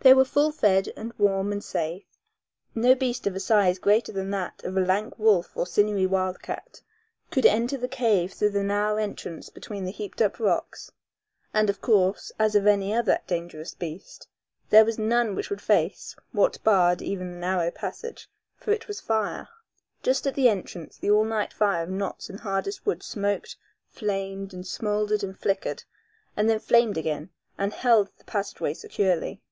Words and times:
They 0.00 0.14
were 0.14 0.24
full 0.24 0.52
fed 0.52 0.92
and 0.96 1.12
warm 1.18 1.50
and 1.50 1.64
safe. 1.64 2.04
No 2.76 2.94
beast 2.94 3.26
of 3.26 3.34
a 3.34 3.40
size 3.40 3.80
greater 3.80 4.12
than 4.12 4.30
that 4.30 4.62
of 4.62 4.76
a 4.76 4.80
lank 4.80 5.18
wolf 5.18 5.56
or 5.56 5.66
sinewy 5.66 6.06
wildcat 6.06 6.80
could 7.32 7.44
enter 7.44 7.76
the 7.76 7.88
cave 7.88 8.32
through 8.32 8.50
the 8.50 8.62
narrow 8.62 8.98
entrance 8.98 9.48
between 9.50 9.84
the 9.84 9.90
heaped 9.90 10.22
up 10.22 10.38
rocks, 10.38 10.92
and 11.52 11.68
of 11.68 11.80
these, 11.82 12.30
as 12.38 12.54
of 12.54 12.68
any 12.68 12.94
other 12.94 13.18
dangerous 13.26 13.74
beast, 13.74 14.28
there 14.70 14.84
was 14.84 14.96
none 14.96 15.34
which 15.34 15.50
would 15.50 15.60
face 15.60 16.14
what 16.30 16.62
barred 16.62 17.02
even 17.02 17.32
the 17.32 17.38
narrow 17.38 17.72
passage, 17.72 18.30
for 18.54 18.70
it 18.70 18.86
was 18.86 19.00
fire. 19.00 19.48
Just 20.04 20.24
at 20.24 20.36
the 20.36 20.48
entrance 20.48 20.96
the 20.96 21.10
all 21.10 21.24
night 21.24 21.52
fire 21.52 21.82
of 21.82 21.90
knots 21.90 22.30
and 22.30 22.38
hardest 22.38 22.86
wood 22.86 23.02
smoked, 23.02 23.56
flamed 23.88 24.54
and 24.54 24.64
smoldered 24.64 25.24
and 25.24 25.36
flickered, 25.36 25.82
and 26.36 26.48
then 26.48 26.60
flamed 26.60 26.96
again, 26.96 27.30
and 27.58 27.72
held 27.72 28.08
the 28.18 28.24
passageway 28.24 28.72
securely. 28.72 29.42